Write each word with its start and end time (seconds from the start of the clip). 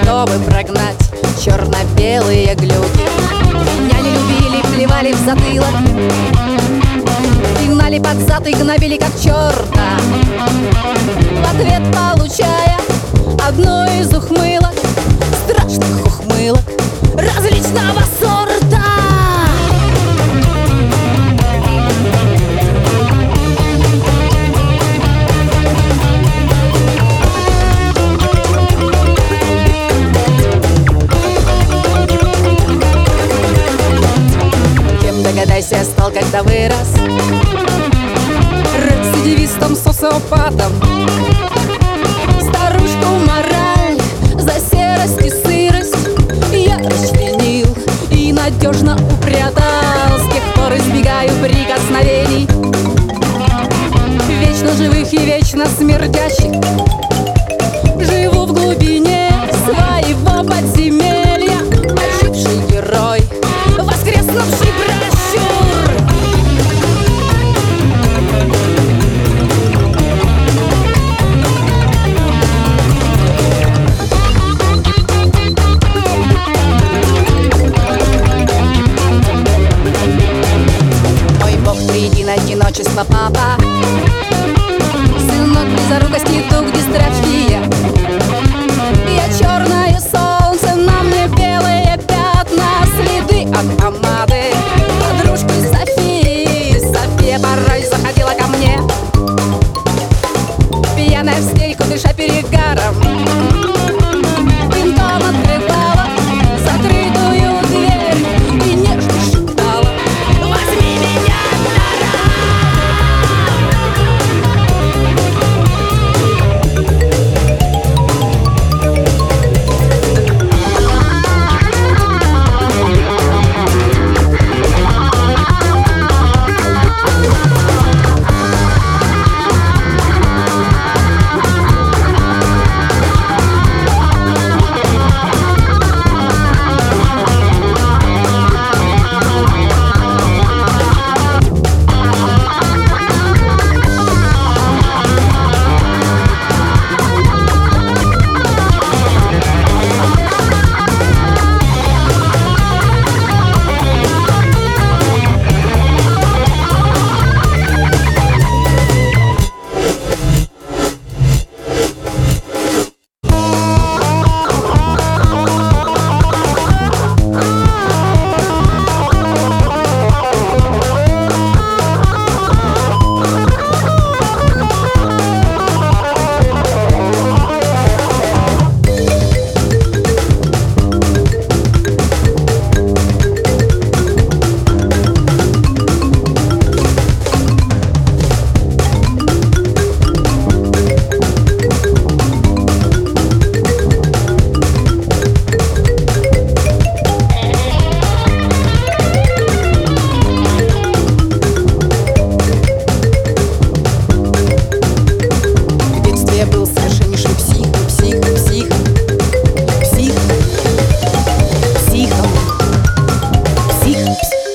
Чтобы 0.00 0.38
прогнать 0.46 0.96
черно-белые 1.44 2.54
глюки 2.54 3.37
И 8.46 8.54
гнобили 8.54 8.96
как 8.96 9.10
черта. 9.22 9.98
В 11.42 11.54
ответ 11.54 11.82
получая 11.92 12.78
одну 13.46 13.84
из 13.84 14.14
ухмылок 14.14 14.72
Страшных 15.46 16.06
ухмылок 16.06 16.62
различного 17.14 18.00
сорта. 18.18 18.80
Кем 35.02 35.22
догадайся, 35.22 35.84
стал, 35.84 36.10
когда 36.10 36.42
вырос 36.42 37.47
Социопатом 40.08 40.72
Старушку 42.40 43.08
мораль 43.26 44.00
за 44.38 44.54
серость 44.58 45.20
и 45.22 45.28
сырость 45.28 45.94
Я 46.50 46.78
расчленил 46.78 47.66
и 48.10 48.32
надежно 48.32 48.96
упрятал. 49.12 50.18
С 50.18 50.32
тех 50.32 50.42
пор 50.54 50.72
избегаю 50.76 51.30
прикосновений. 51.42 52.48
Вечно 54.40 54.72
живых 54.72 55.12
и 55.12 55.18
вечно 55.18 55.66
смердящих. 55.66 56.52
Живу 58.00 58.46
в 58.46 58.54
глубине 58.54 59.30
своего 59.64 60.42
подземелья. 60.48 61.58
Оживший 62.22 62.62
герой, 62.70 63.22
воскреснувший 63.78 64.72
ba 82.98 83.04
ba 83.04 83.30
ba. 83.30 83.57